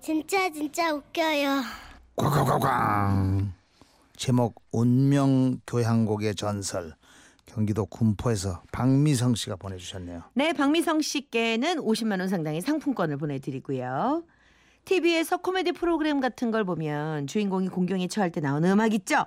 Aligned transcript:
진짜 0.00 0.50
진짜 0.50 0.92
웃겨요. 0.94 1.62
꽝꽝꽝꽝 2.16 3.52
제목 4.16 4.62
운명 4.72 5.60
교향곡의 5.66 6.34
전설 6.34 6.94
경기도 7.46 7.86
군포에서 7.86 8.62
박미성 8.72 9.34
씨가 9.34 9.56
보내주셨네요. 9.56 10.22
네, 10.34 10.52
박미성 10.52 11.00
씨께는 11.00 11.78
50만 11.78 12.20
원 12.20 12.28
상당의 12.28 12.60
상품권을 12.60 13.16
보내드리고요. 13.16 14.24
TV에서 14.84 15.38
코미디 15.38 15.72
프로그램 15.72 16.20
같은 16.20 16.50
걸 16.50 16.64
보면 16.64 17.26
주인공이 17.26 17.68
공경에 17.68 18.08
처할 18.08 18.30
때 18.30 18.40
나오는 18.40 18.70
음악 18.70 18.94
있죠? 18.94 19.26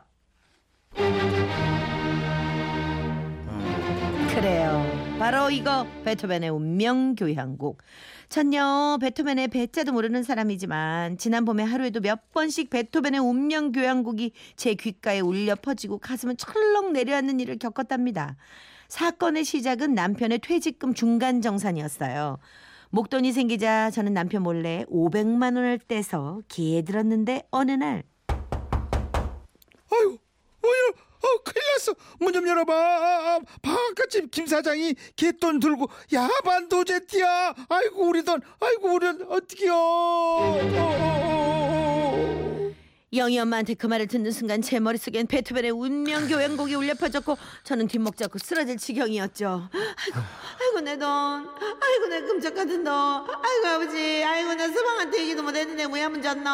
그래요. 4.29 4.92
바로 5.23 5.49
이거 5.49 5.87
베토벤의 6.03 6.49
운명 6.49 7.15
교향곡. 7.15 7.81
전요 8.27 8.97
베토벤의 8.99 9.47
배자도 9.47 9.93
모르는 9.93 10.21
사람이지만 10.21 11.17
지난 11.17 11.45
봄에 11.45 11.63
하루에도 11.63 12.01
몇 12.01 12.33
번씩 12.33 12.69
베토벤의 12.69 13.21
운명 13.21 13.71
교향곡이 13.71 14.33
제 14.57 14.73
귓가에 14.73 15.21
울려 15.21 15.55
퍼지고 15.55 15.99
가슴은 15.99 16.35
철렁 16.35 16.91
내려앉는 16.91 17.39
일을 17.39 17.57
겪었답니다. 17.57 18.35
사건의 18.89 19.45
시작은 19.45 19.93
남편의 19.93 20.39
퇴직금 20.39 20.93
중간 20.93 21.39
정산이었어요. 21.39 22.37
목돈이 22.89 23.31
생기자 23.31 23.91
저는 23.91 24.13
남편 24.13 24.43
몰래 24.43 24.83
500만 24.91 25.55
원을 25.55 25.79
떼서 25.79 26.41
기에 26.49 26.81
들었는데 26.81 27.47
어느 27.49 27.71
날 27.71 28.03
아유, 29.89 30.17
어, 30.63 30.67
큰일 31.43 31.63
났어. 31.73 31.95
문 32.19 32.33
좀 32.33 32.47
열어봐. 32.47 33.39
바깥집 33.61 34.31
김 34.31 34.45
사장이 34.47 34.95
개돈 35.15 35.59
들고 35.59 35.87
야반 36.13 36.67
도제티야. 36.69 37.53
아이고 37.69 38.07
우리 38.07 38.23
돈, 38.23 38.41
아이고 38.59 38.93
우리 38.93 39.07
어떡해요. 39.07 39.73
어, 39.73 40.59
어, 40.59 40.59
어. 40.77 42.73
영희 43.15 43.37
엄마한테 43.37 43.75
그 43.75 43.85
말을 43.85 44.07
듣는 44.07 44.31
순간 44.31 44.63
제 44.63 44.79
머릿속엔 44.79 45.27
베토벤의 45.27 45.69
운명 45.69 46.27
교향곡이 46.27 46.73
울려 46.73 46.95
퍼졌고 46.95 47.37
저는 47.63 47.87
뒷목 47.87 48.17
잡고 48.17 48.39
쓰러질 48.39 48.77
지경이었죠. 48.77 49.69
아이고, 49.71 50.19
아이고 50.59 50.79
내 50.81 50.97
돈, 50.97 51.07
아이고 51.07 52.07
내 52.09 52.21
끔찍 52.21 52.55
같은 52.55 52.83
돈, 52.83 52.91
아이고 52.91 53.67
아버지, 53.67 54.23
아이고 54.23 54.55
내 54.55 54.67
서방한테 54.67 55.19
얘기도 55.21 55.43
못했는데 55.43 55.85
왜 55.93 56.01
하면 56.01 56.23
졌노? 56.23 56.49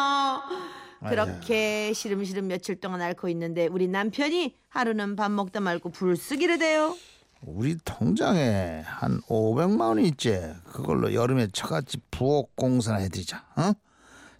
그렇게 1.08 1.92
시름시름 1.92 2.48
며칠 2.48 2.76
동안 2.76 3.00
앓고 3.00 3.28
있는데 3.30 3.66
우리 3.66 3.88
남편이 3.88 4.54
하루는 4.68 5.16
밥 5.16 5.30
먹다 5.30 5.60
말고 5.60 5.90
불쓰기를 5.90 6.58
대요. 6.58 6.96
우리 7.40 7.78
통장에 7.84 8.82
한 8.84 9.20
500만 9.22 9.80
원이 9.80 10.08
있지. 10.08 10.38
그걸로 10.66 11.14
여름에 11.14 11.48
처갓집 11.52 12.10
부엌 12.10 12.54
공사나 12.54 12.98
해드리자. 12.98 13.44
어? 13.56 13.72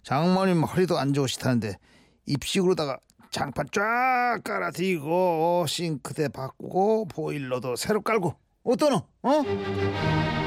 장모님 0.03 0.63
허리도 0.63 0.99
안 0.99 1.13
좋으시다는데 1.13 1.77
입식으로다가 2.27 2.99
장판 3.31 3.65
쫙 3.71 4.39
깔아드리고 4.43 5.65
싱크대 5.67 6.29
바꾸고 6.29 7.05
보일러도 7.05 7.75
새로 7.75 8.01
깔고 8.01 8.35
어떠노? 8.63 9.01
어? 9.23 10.40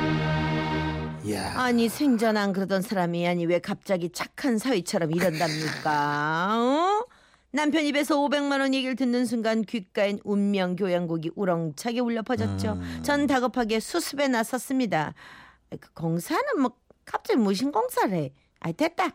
야, 1.31 1.55
아니 1.57 1.89
생전 1.89 2.37
안 2.37 2.53
그러던 2.53 2.83
사람이 2.83 3.27
아니 3.27 3.47
왜 3.47 3.59
갑자기 3.59 4.11
착한 4.11 4.59
사위처럼 4.59 5.11
이런답니까? 5.13 6.55
어? 6.59 7.07
남편 7.51 7.85
입에서 7.85 8.17
500만 8.17 8.61
원 8.61 8.75
얘기를 8.75 8.97
듣는 8.97 9.25
순간 9.25 9.63
귓가엔 9.63 10.19
운명 10.25 10.77
교향곡이 10.77 11.31
우렁차게 11.37 12.01
울려 12.01 12.23
퍼졌죠. 12.23 12.79
전 13.03 13.27
다급하게 13.27 13.81
수습에 13.81 14.29
나섰습니다. 14.29 15.15
그 15.81 15.93
공사는 15.95 16.43
뭐 16.61 16.73
갑자기 17.05 17.39
무슨 17.39 17.71
공사를 17.73 18.13
해? 18.13 18.33
아이 18.61 18.73
됐다. 18.73 19.11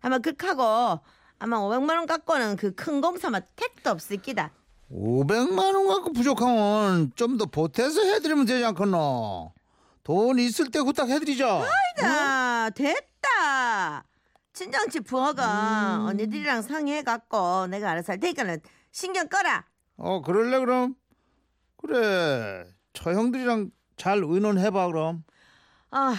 아마 0.00 0.18
극하고 0.18 1.00
아마 1.38 1.58
500만 1.58 1.90
원 1.96 2.06
갖고는 2.06 2.56
그 2.56 2.74
큰 2.74 3.00
공사만 3.00 3.42
택도 3.56 3.90
없을 3.90 4.16
기다. 4.18 4.50
500만 4.92 5.58
원 5.74 5.86
갖고 5.86 6.12
부족하면 6.12 7.12
좀 7.14 7.38
더 7.38 7.46
보태서 7.46 8.02
해드리면 8.02 8.44
되지 8.44 8.64
않겠노? 8.64 9.52
돈 10.02 10.38
있을 10.38 10.70
때 10.70 10.78
후딱 10.80 11.08
해드리자. 11.08 11.62
아 12.02 12.70
됐다. 12.74 14.04
친정집 14.52 15.04
부하가 15.06 15.98
음. 15.98 16.06
언니들이랑 16.08 16.62
상의해갖고 16.62 17.68
내가 17.68 17.90
알아서 17.90 18.12
할 18.12 18.20
테니까는 18.20 18.60
신경 18.90 19.28
꺼라. 19.28 19.64
어 19.96 20.20
그럴래 20.20 20.58
그럼? 20.58 20.94
그래 21.76 22.64
처형들이랑 22.92 23.70
잘 23.96 24.18
의논해봐 24.22 24.88
그럼. 24.88 25.24
아, 25.90 26.14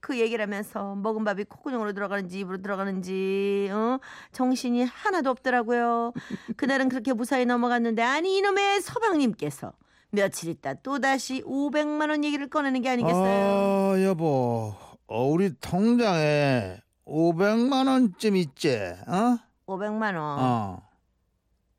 그 0.00 0.18
얘기를 0.18 0.42
하면서 0.42 0.94
먹은 0.94 1.24
밥이 1.24 1.44
콧구멍으로 1.44 1.92
들어가는지 1.92 2.40
입으로 2.40 2.60
들어가는지 2.62 3.68
어? 3.72 3.98
정신이 4.32 4.84
하나도 4.84 5.30
없더라고요. 5.30 6.12
그날은 6.56 6.88
그렇게 6.88 7.12
무사히 7.12 7.46
넘어갔는데 7.46 8.02
아니 8.02 8.36
이놈의 8.38 8.82
서방님께서 8.82 9.72
며칠 10.10 10.48
있다 10.50 10.74
또다시 10.74 11.42
500만 11.42 12.08
원 12.10 12.24
얘기를 12.24 12.48
꺼내는 12.48 12.82
게 12.82 12.90
아니겠어요. 12.90 13.94
아 13.94 14.02
여보 14.02 14.74
어, 15.06 15.24
우리 15.24 15.52
통장에 15.60 16.78
500만 17.06 17.86
원쯤 17.88 18.36
있지? 18.36 18.70
어? 19.06 19.38
500만 19.66 20.02
원. 20.16 20.16
어. 20.16 20.82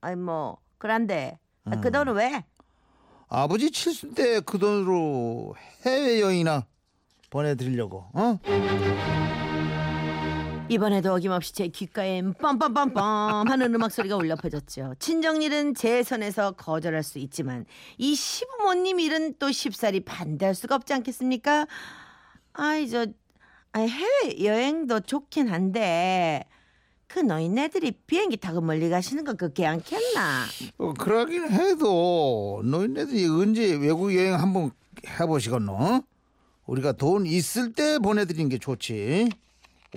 아니 0.02 0.16
뭐 0.16 0.58
그런데 0.78 1.38
아, 1.66 1.72
음. 1.76 1.82
그 1.82 1.92
돈은 1.92 2.14
왜? 2.14 2.44
아버지 3.30 3.72
칠순 3.72 4.14
때 4.14 4.40
그 4.42 4.58
돈으로 4.58 5.56
해외 5.86 6.22
여행이나 6.22 6.66
보내드리려고. 7.30 8.06
어? 8.14 8.40
이번에도 10.70 11.14
어김없이 11.14 11.54
제 11.54 11.68
귓가엔 11.70 12.34
빰빰빰빰 12.34 13.48
하는 13.48 13.74
음악 13.76 13.92
소리가 13.92 14.18
울려 14.18 14.36
퍼졌죠. 14.36 14.96
친정일은 15.00 15.76
제 15.76 16.04
선에서 16.04 16.52
거절할 16.52 17.04
수 17.04 17.20
있지만 17.20 17.66
이 17.98 18.16
시부모님 18.16 19.00
일은 19.00 19.36
또 19.40 19.50
쉽사리 19.52 20.02
반대할 20.02 20.54
수가 20.56 20.76
없지 20.76 20.94
않겠습니까? 20.94 21.68
아이 22.54 22.90
저 22.90 23.06
아이 23.72 23.88
해외 23.88 24.44
여행도 24.44 25.02
좋긴 25.02 25.48
한데 25.48 26.44
그 27.08 27.20
너희네들이 27.20 27.92
비행기 28.06 28.36
타고 28.36 28.60
멀리 28.60 28.90
가시는 28.90 29.24
거 29.24 29.36
그게 29.36 29.66
않겠나? 29.66 30.46
어, 30.80 30.94
그러긴 30.94 31.50
해도 31.50 32.62
너희네들이 32.66 33.26
언제 33.30 33.74
외국 33.76 34.14
여행 34.14 34.34
한번 34.34 34.72
해보시겠노? 35.18 35.72
어? 35.72 36.02
우리가 36.66 36.92
돈 36.92 37.26
있을 37.26 37.72
때 37.72 37.98
보내드리는 38.00 38.50
게 38.50 38.58
좋지. 38.58 39.30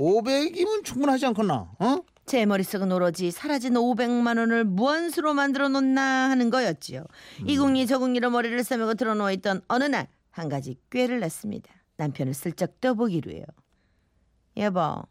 500이면 0.00 0.84
충분하지 0.84 1.26
않겠나? 1.26 1.70
어? 1.78 1.98
제 2.26 2.46
머릿속은 2.46 2.90
오로지 2.92 3.30
사라진 3.30 3.74
500만 3.74 4.38
원을 4.38 4.64
무언수로 4.64 5.34
만들어 5.34 5.68
놓나 5.68 6.30
하는 6.30 6.48
거였지요. 6.50 7.04
이궁리 7.46 7.86
저궁리로 7.86 8.30
머리를 8.30 8.62
싸매고 8.64 8.94
들어누워 8.94 9.32
있던 9.32 9.60
어느 9.68 9.84
날 9.84 10.06
한 10.32 10.48
가지 10.48 10.76
꾀를 10.90 11.18
냈습니다. 11.20 11.68
남편을 11.96 12.34
슬쩍 12.34 12.80
떠보기로 12.80 13.32
해요. 13.32 13.44
여보, 14.56 15.02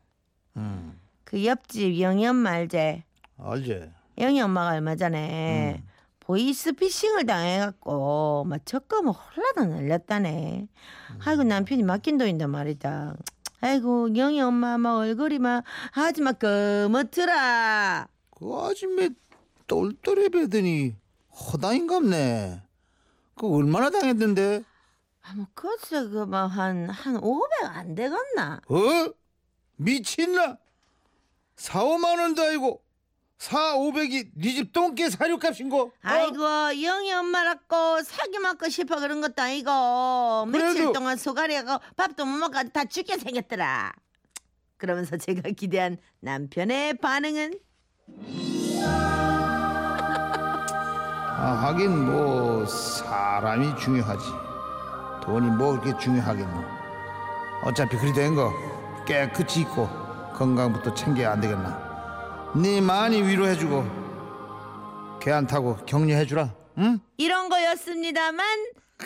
음, 0.56 0.98
그 1.26 1.44
옆집 1.46 2.00
영희 2.00 2.26
엄마 2.26 2.52
알제? 2.52 3.04
알지. 3.38 3.92
영희 4.18 4.40
엄마가 4.42 4.72
얼마 4.72 4.96
전에 4.96 5.84
보이스피싱을 6.22 7.26
당해갖고 7.26 8.46
막 8.48 8.66
적금을 8.66 9.12
홀라도 9.12 9.66
날렸다네. 9.66 10.68
아이고 11.26 11.44
남편이 11.44 11.84
맡긴 11.84 12.18
돈인단 12.18 12.50
말이다. 12.50 13.16
아이고 13.62 14.16
영희 14.16 14.40
엄마 14.42 14.78
막 14.78 14.98
얼굴이 14.98 15.40
막 15.40 15.64
하지 15.92 16.22
마 16.22 16.32
거뭇더라. 16.32 18.08
그 18.32 18.56
아줌마 18.56 19.10
똘똘해 19.68 20.30
배더니 20.30 20.96
허당인갑네. 21.32 22.64
그 23.36 23.48
얼마나 23.48 23.90
당했는데? 23.90 24.64
아, 25.22 25.34
뭐 25.36 25.46
글쎄 25.54 26.08
그뭐한한 26.10 27.18
500안 27.22 27.96
되겠나? 27.96 28.62
어? 28.70 29.14
미친나? 29.76 30.58
4, 31.56 31.84
5만 31.84 32.20
원도 32.20 32.42
아니고 32.42 32.82
4, 33.40 33.76
500이 33.78 34.32
네 34.36 34.52
집 34.54 34.74
똥개 34.74 35.10
사료값인 35.10 35.70
거? 35.70 35.84
어? 35.84 35.92
아이고 36.02 36.44
영희 36.84 37.12
엄마라고 37.14 38.04
사기 38.04 38.38
맞고 38.38 38.68
싶어 38.70 39.00
그런 39.00 39.22
것도 39.22 39.42
아니고 39.42 40.46
며칠 40.48 40.74
그래도- 40.74 40.92
동안 40.94 41.16
소가리하고 41.16 41.80
밥도 41.96 42.26
못 42.26 42.38
먹고 42.38 42.70
다 42.70 42.84
죽게 42.84 43.18
생겼더라. 43.18 43.94
그러면서 44.78 45.16
제가 45.18 45.50
기대한 45.52 45.98
남편의 46.20 46.96
반응은 46.98 47.54
아, 51.42 51.52
하긴 51.64 52.06
뭐 52.12 52.66
사람이 52.66 53.78
중요하지. 53.78 54.26
돈이 55.24 55.48
뭐 55.52 55.80
그렇게 55.80 55.98
중요하겠노. 55.98 56.64
어차피 57.64 57.96
그리 57.98 58.12
된 58.12 58.36
거 58.36 58.52
깨끗이 59.06 59.62
있고 59.62 59.88
건강부터 60.34 60.94
챙겨야 60.94 61.32
안 61.32 61.40
되겠나. 61.42 61.89
네 62.56 62.82
많이 62.82 63.22
위로해주고 63.22 65.20
개안 65.22 65.46
타고 65.48 65.76
격려해주라. 65.86 66.56
응? 66.80 67.00
이런 67.18 67.50
거였습니다만 67.50 68.46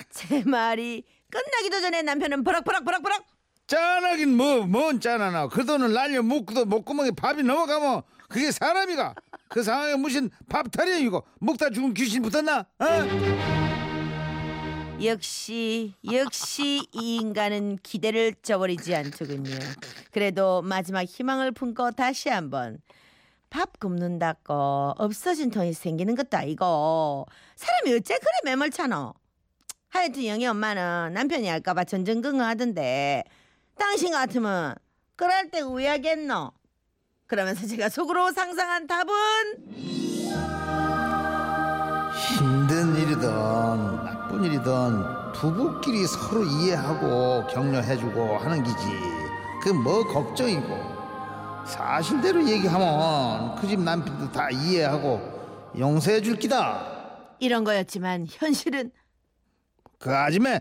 제 0.10 0.44
말이 0.46 1.04
끝나기도 1.30 1.82
전에 1.82 2.02
남편은 2.04 2.44
버럭버럭 2.44 2.86
버럭버럭 2.86 3.24
짠하긴 3.68 4.36
뭐 4.38 4.66
뭔 4.68 5.00
짠하나 5.00 5.48
그 5.48 5.66
돈을 5.66 5.94
날려 5.94 6.22
묵고도 6.22 6.66
목구멍에 6.66 7.12
밥이 7.12 7.44
넘어가면 7.44 8.04
그게 8.30 8.52
사람이가 8.52 9.16
그 9.50 9.64
상황에 9.64 9.96
무슨 9.96 10.30
밥탈이야 10.50 10.98
이거 10.98 11.24
먹다 11.40 11.70
죽은 11.70 11.94
귀신 11.94 12.22
붙었나 12.22 12.60
어? 12.80 12.86
역시 15.04 15.94
역시 16.12 16.86
이 16.94 17.16
인간은 17.16 17.78
기대를 17.84 18.36
저버리지 18.42 18.96
않더군요. 18.96 19.58
그래도 20.12 20.62
마지막 20.62 21.04
희망을 21.04 21.52
품고 21.52 21.92
다시 21.92 22.30
한번 22.30 22.78
밥 23.54 23.80
굽는다고 23.80 24.96
없어진 24.98 25.52
돈이 25.52 25.74
생기는 25.74 26.16
것도 26.16 26.36
아니고 26.38 27.28
사람이 27.56 27.94
어째 27.94 28.16
그래 28.18 28.32
매몰차노. 28.46 29.14
하여튼 29.90 30.26
영희 30.26 30.48
엄마는 30.48 31.14
남편이 31.14 31.48
할까봐 31.48 31.84
전전긍긍 31.84 32.42
하던데 32.42 33.24
당신 33.78 34.12
같으면 34.12 34.74
그럴 35.16 35.52
때 35.52 35.62
우야겠노. 35.62 36.52
그러면서 37.28 37.68
제가 37.68 37.90
속으로 37.90 38.32
상상한 38.32 38.88
답은 38.88 39.14
힘든 42.16 42.96
일이든 42.96 43.22
나쁜 44.04 44.46
일이든 44.46 45.34
부부끼리 45.36 46.08
서로 46.08 46.44
이해하고 46.44 47.46
격려해주고 47.48 48.38
하는 48.40 48.64
기지 48.64 48.86
그 49.62 49.70
뭐 49.70 50.04
걱정이고 50.08 51.03
사실대로 51.66 52.48
얘기하면 52.48 53.56
그 53.56 53.68
집 53.68 53.80
남편도 53.80 54.32
다 54.32 54.50
이해하고 54.50 55.72
용서해 55.78 56.22
줄 56.22 56.38
기다 56.38 57.36
이런 57.40 57.64
거였지만 57.64 58.28
현실은 58.30 58.92
그 59.98 60.14
아줌매 60.14 60.60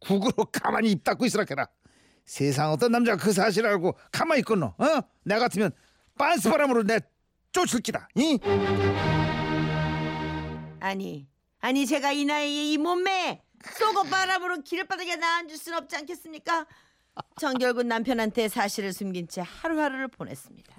국으로 0.00 0.44
가만히 0.52 0.90
입 0.92 1.02
닫고 1.04 1.24
있으라 1.26 1.44
캐라 1.44 1.66
세상 2.24 2.70
어떤 2.70 2.92
남자가 2.92 3.22
그 3.22 3.32
사실 3.32 3.66
알고 3.66 3.96
가만히 4.12 4.40
있겠노 4.40 4.66
어? 4.66 5.00
나 5.24 5.38
같으면 5.38 5.70
빤스 6.18 6.50
바람으로 6.50 6.82
내 6.84 7.00
쫓을 7.52 7.80
기다 7.80 8.08
이? 8.14 8.38
아니 10.80 11.26
아니 11.60 11.86
제가 11.86 12.12
이 12.12 12.24
나이에 12.24 12.72
이 12.72 12.78
몸매에 12.78 13.42
속옷 13.76 14.08
바람으로 14.10 14.62
길바닥에 14.62 15.16
나앉을 15.16 15.56
순 15.56 15.74
없지 15.74 15.96
않겠습니까? 15.96 16.66
정결군 17.38 17.88
남편한테 17.88 18.48
사실을 18.48 18.92
숨긴 18.92 19.28
채 19.28 19.42
하루하루를 19.44 20.08
보냈습니다. 20.08 20.74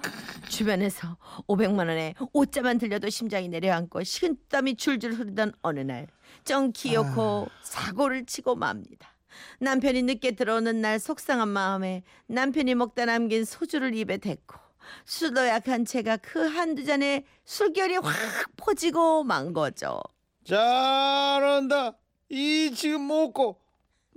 주변에서 0.50 1.18
500만 1.48 1.88
원에 1.88 2.16
옷자만 2.34 2.78
들려도 2.78 3.10
심장이 3.10 3.48
내려앉고 3.48 4.04
식은땀이 4.04 4.76
줄줄 4.76 5.14
흐르던 5.14 5.54
어느 5.62 5.80
날 5.80 6.08
정키요코 6.44 7.48
사고를 7.64 8.26
치고 8.26 8.56
맙니다. 8.56 9.16
남편이 9.60 10.04
늦게 10.04 10.32
들어오는 10.32 10.82
날 10.82 11.00
속상한 11.00 11.48
마음에 11.48 12.04
남편이 12.28 12.76
먹다 12.76 13.06
남긴 13.06 13.46
소주를 13.46 13.96
입에 13.96 14.18
댔고 14.18 14.58
술도 15.06 15.48
약한 15.48 15.86
채가 15.86 16.18
그 16.18 16.40
한두 16.48 16.84
잔에 16.84 17.26
술결이 17.46 17.98
확 17.98 18.14
퍼지고 18.58 19.24
만 19.24 19.54
거죠. 19.54 20.02
잘한다. 20.44 21.94
이 22.30 22.72
지금 22.76 23.08
먹고 23.08 23.60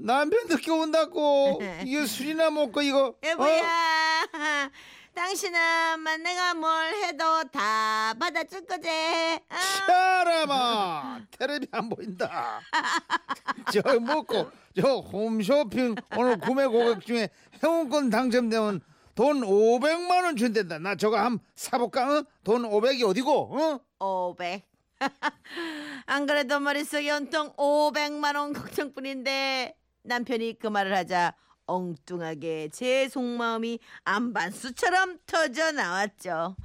남편 0.04 0.46
늦게 0.48 0.70
온다고 0.70 1.60
이게 1.84 2.04
술이나 2.06 2.50
먹고 2.50 2.82
이거 2.82 3.14
여보야, 3.22 3.60
어? 3.60 4.70
당신은 5.14 6.22
내가 6.22 6.54
뭘 6.54 6.92
해도 7.04 7.44
다 7.52 8.14
받아줄 8.18 8.66
거지? 8.66 8.88
어? 8.88 9.54
사람아 9.86 11.20
텔레비 11.38 11.68
안 11.70 11.88
보인다. 11.88 12.60
저 13.72 14.00
먹고 14.00 14.50
저 14.80 14.96
홈쇼핑 14.96 15.94
오늘 16.16 16.38
구매 16.40 16.66
고객 16.66 17.04
중에 17.06 17.28
회원권 17.62 18.10
당첨되면 18.10 18.80
돈 19.14 19.42
500만 19.42 20.24
원 20.24 20.36
준댄다. 20.36 20.78
나 20.78 20.96
저거 20.96 21.18
한번 21.18 21.40
사볼까? 21.54 22.18
어? 22.18 22.24
돈 22.42 22.62
500이 22.62 23.06
어디고? 23.08 23.56
어? 23.56 23.80
500. 24.04 24.64
안 26.06 26.26
그래도 26.26 26.58
머릿속에 26.58 27.10
온통 27.10 27.52
500만 27.56 28.36
원 28.36 28.52
걱정뿐인데 28.52 29.76
남편이 30.02 30.58
그 30.58 30.66
말을 30.66 30.96
하자 30.96 31.34
엉뚱하게 31.66 32.68
제 32.72 33.08
속마음이 33.08 33.78
안반수처럼 34.04 35.18
터져 35.26 35.72
나왔죠. 35.72 36.56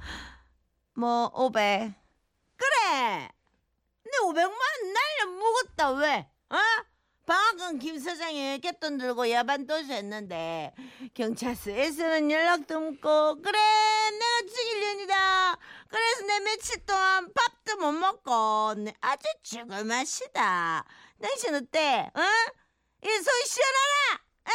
뭐 0.94 1.30
500. 1.34 1.94
그래. 2.56 3.28
내 4.04 4.18
500만 4.22 4.38
원 4.38 4.92
날려 4.92 5.26
묵었다 5.38 5.90
왜? 5.92 6.28
어? 6.50 6.56
방학은 7.26 7.78
김 7.78 7.98
사장이 7.98 8.58
깻돈 8.60 8.98
들고 8.98 9.30
야반 9.30 9.66
도주 9.66 9.92
했는데 9.92 10.72
경찰서에서는 11.12 12.30
연락도 12.30 12.74
없고 12.74 13.42
그래 13.42 13.58
내가 14.12 14.46
죽일 14.48 14.80
년이다 14.80 15.58
그래서 15.88 16.26
내 16.26 16.40
며칠 16.40 16.86
동안 16.86 17.30
밥도 17.34 17.76
못 17.76 17.92
먹고 17.92 18.74
내 18.82 18.94
아주 19.02 19.28
죽을 19.42 19.84
맛이다 19.84 20.86
당신 21.20 21.54
어때? 21.54 22.10
어? 22.14 22.22
이속 23.02 23.30
시원하나? 23.46 24.20
에? 24.48 24.52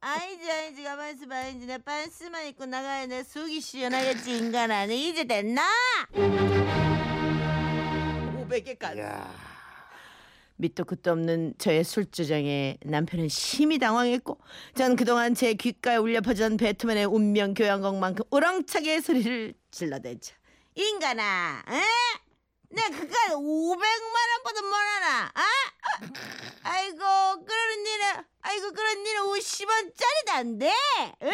아니지 0.00 0.50
아니지 0.50 0.82
가만 0.82 1.14
있어 1.14 1.26
봐 1.26 1.36
아니지 1.36 1.66
내 1.66 1.78
빤스만 1.78 2.46
입고 2.48 2.66
나가야 2.66 3.06
내 3.06 3.22
속이 3.22 3.60
시원하겠지 3.60 4.38
인간아 4.38 4.86
내 4.86 4.96
이제 4.96 5.24
됐나? 5.24 5.62
500개까지 8.48 8.98
야. 9.00 9.50
밑도 10.56 10.84
끝도 10.84 11.12
없는 11.12 11.54
저의 11.58 11.84
술주정에 11.84 12.78
남편은 12.84 13.28
심히 13.28 13.78
당황했고 13.78 14.38
전 14.74 14.94
그동안 14.96 15.34
제 15.34 15.54
귓가에 15.54 15.96
울려 15.96 16.20
퍼지던 16.20 16.58
베토벤의 16.58 17.06
운명 17.06 17.54
교향곡만큼 17.54 18.26
우렁차게 18.30 19.00
소리를 19.00 19.54
질러댔죠. 19.70 20.34
인간아, 20.74 21.62
에? 21.68 21.80
내 22.72 22.82
그까지 22.82 23.32
500만 23.34 23.82
원보다 24.44 24.62
못 24.62 24.74
하나? 24.74 25.32
아? 25.34 25.42
아이고 26.62 26.98
아이고 28.42 28.72
그런 28.72 29.02
니는 29.02 29.22
50원짜리도 29.22 30.30
안 30.30 30.58
돼? 30.58 30.66
에? 30.68 31.32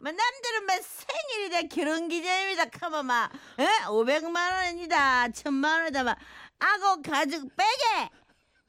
뭐 0.00 0.12
남들은 0.12 0.66
막 0.66 0.80
생일이다 0.82 1.62
결혼기념일이다 1.74 2.64
하면 2.80 3.06
막 3.06 3.30
에? 3.58 3.64
500만 3.86 4.52
원이다 4.52 5.28
천만 5.30 5.80
원이다 5.80 6.02
막 6.04 6.18
악어 6.58 7.00
가죽 7.02 7.48
빼게 7.56 8.10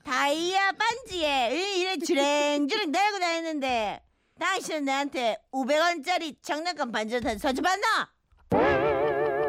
다이아 0.04 0.72
반지에 0.74 1.50
이- 1.54 1.80
이래 1.82 1.98
주랭주랭 1.98 2.92
달고 2.92 3.20
다니는데 3.20 4.02
당신은 4.40 4.86
나한테 4.86 5.38
500원짜리 5.52 6.36
장난감 6.42 6.92
반지를 6.92 7.40
서주봤나? 7.40 8.12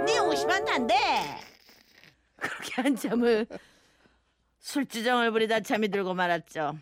네 0.06 0.18
50원도 0.20 0.68
안 0.70 0.86
돼. 0.86 0.94
그렇게 2.36 2.82
한참을 2.82 3.46
술주정을 4.60 5.32
부리다 5.32 5.60
잠이 5.60 5.88
들고 5.88 6.14
말았죠. 6.14 6.78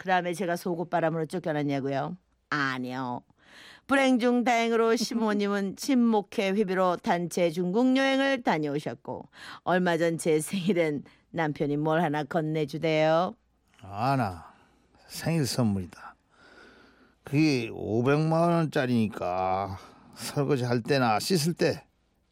그 0.00 0.06
다음에 0.06 0.32
제가 0.32 0.56
속옷바람으로 0.56 1.26
쫓겨났냐고요? 1.26 2.16
아니요. 2.48 3.20
불행 3.86 4.18
중 4.18 4.44
다행으로 4.44 4.96
시모님은 4.96 5.76
친목회 5.76 6.52
회비로 6.52 6.96
단체 7.02 7.50
중국 7.50 7.94
여행을 7.98 8.42
다녀오셨고 8.42 9.28
얼마 9.64 9.98
전 9.98 10.16
제 10.16 10.40
생일엔 10.40 11.04
남편이 11.32 11.76
뭘 11.76 12.00
하나 12.02 12.24
건네주대요. 12.24 13.34
아나 13.82 14.54
생일 15.06 15.44
선물이다. 15.46 16.14
그게 17.22 17.68
500만 17.68 18.32
원짜리니까 18.32 19.76
설거지 20.14 20.64
할 20.64 20.80
때나 20.82 21.18
씻을 21.20 21.52
때 21.52 21.84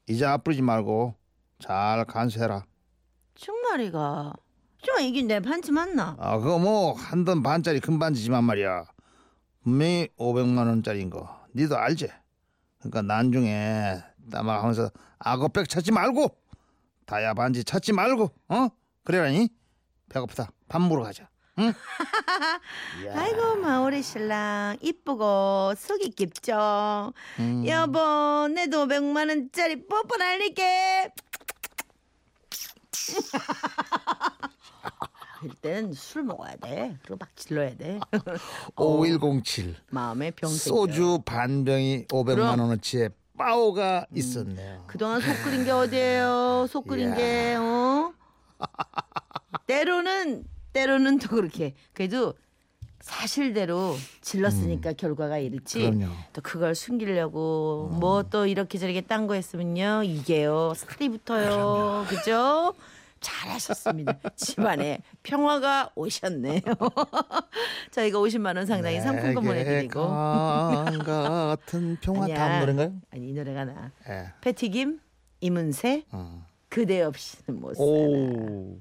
이자 0.09 0.39
뿌리지 0.39 0.63
말고 0.63 1.15
잘 1.59 2.07
간수해라. 2.07 2.65
정말이가 3.35 4.33
좀 4.83 5.01
이게 5.01 5.23
내 5.23 5.41
반지 5.41 5.73
맞나? 5.73 6.17
아 6.19 6.39
그거 6.39 6.59
뭐 6.59 6.95
한 6.95 7.25
돈 7.25 7.43
반짜리 7.43 7.81
큰 7.81 7.99
반지지만 7.99 8.45
말이야. 8.45 8.85
분명히 9.63 10.09
500만 10.19 10.67
원짜리인 10.67 11.11
거 11.11 11.29
니도 11.55 11.77
알지? 11.77 12.09
그러니까 12.79 13.03
난중에 13.03 14.03
따마하면서 14.31 14.91
악어백 15.19 15.69
찾지 15.69 15.91
말고 15.93 16.35
다야 17.07 17.35
반지 17.35 17.65
찾지 17.65 17.93
말고 17.93 18.31
어? 18.49 18.69
그래라니? 19.05 19.49
배고프다 20.11 20.51
밥 20.69 20.81
먹으러 20.81 21.03
가자. 21.03 21.29
응? 21.59 21.73
아이고 23.17 23.57
마오리 23.57 24.01
신랑 24.03 24.77
이쁘고 24.81 25.75
속이 25.77 26.11
깊죠. 26.11 27.13
음. 27.41 27.67
여보 27.67 28.47
내도 28.49 28.87
500만 28.87 29.29
원짜리 29.29 29.85
뽀뽀 29.87 30.17
날릴게. 30.17 31.11
일단 35.45 35.93
술 35.93 36.23
먹어야 36.25 36.57
돼. 36.57 36.97
그리고 37.03 37.17
막 37.21 37.35
질러야 37.37 37.77
돼. 37.77 38.01
5107 38.77 39.77
마음에 39.91 40.31
병. 40.31 40.51
소주 40.51 41.21
반 41.25 41.65
병이 41.65 42.07
500만 42.07 42.35
그럼. 42.35 42.61
원어치의 42.61 43.11
빠오가 43.37 44.05
있었네요. 44.15 44.85
그동안 44.89 45.21
속 45.21 45.33
끓인 45.45 45.65
게 45.65 45.71
어디예요? 45.71 46.67
속 46.69 46.87
끓인. 46.89 47.15
게 47.15 47.55
어? 47.57 48.13
때로는 49.67 50.45
때로는 50.73 51.19
또 51.19 51.29
그렇게 51.29 51.75
그래도 51.93 52.35
사실대로 53.01 53.97
질렀으니까 54.21 54.93
결과가 54.95 55.39
이렇지. 55.39 55.87
음. 55.87 55.99
그럼요. 55.99 56.15
또 56.33 56.41
그걸 56.43 56.75
숨기려고 56.75 57.91
어. 57.93 57.99
뭐또 57.99 58.47
이렇게 58.47 58.77
저렇게 58.79 59.01
딴 59.03 59.27
거 59.29 59.35
했으면요 59.35 60.03
이게요 60.05 60.73
살이 60.75 61.09
붙어요 61.09 62.05
그죠? 62.09 62.75
잘하셨습니다. 63.21 64.19
집안에 64.37 65.01
평화가 65.23 65.91
오셨네요. 65.95 66.61
저희가 67.91 68.19
50만 68.19 68.57
원 68.57 68.67
상당의 68.67 69.01
상품권 69.01 69.45
보내드리고 69.45 70.01
강 70.09 70.99
같은 70.99 71.97
평화 72.01 72.25
아니야. 72.25 72.37
다음 72.37 72.61
노래인가요? 72.61 72.93
아니 73.11 73.29
이 73.29 73.33
노래가 73.33 73.65
나 73.65 73.93
예. 74.09 74.33
패티김 74.41 75.01
이문세 75.41 76.05
어. 76.13 76.47
그대 76.69 77.03
없이는 77.03 77.61
못 77.61 77.75
살아. 77.75 77.87
오. 77.87 78.81